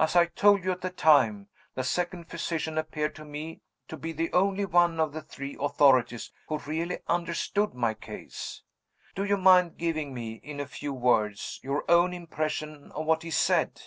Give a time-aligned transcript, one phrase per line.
[0.00, 4.10] As I told you at the time, the second physician appeared to me to be
[4.10, 8.64] the only one of the three authorities who really understood my case.
[9.14, 13.80] Do you mind giving me, in few words, your own impression of what he said?"